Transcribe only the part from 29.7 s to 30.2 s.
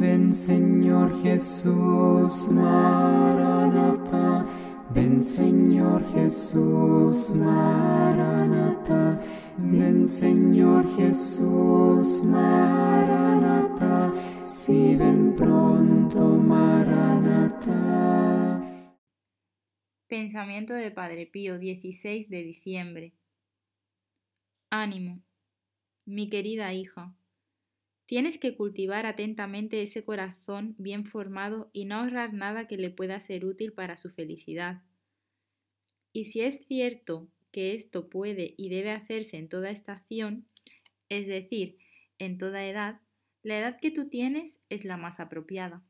ese